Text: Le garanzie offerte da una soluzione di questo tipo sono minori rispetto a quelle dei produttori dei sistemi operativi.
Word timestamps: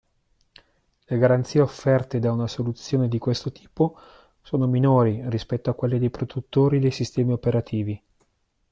Le 1.05 1.17
garanzie 1.19 1.59
offerte 1.61 2.17
da 2.17 2.31
una 2.31 2.47
soluzione 2.47 3.07
di 3.07 3.19
questo 3.19 3.51
tipo 3.51 3.95
sono 4.41 4.65
minori 4.65 5.21
rispetto 5.29 5.69
a 5.69 5.75
quelle 5.75 5.99
dei 5.99 6.09
produttori 6.09 6.79
dei 6.79 6.89
sistemi 6.89 7.33
operativi. 7.33 8.03